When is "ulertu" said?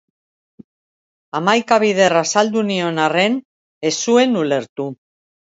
4.45-4.91